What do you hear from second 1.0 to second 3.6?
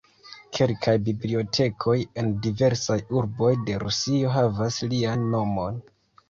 bibliotekoj en diversaj urboj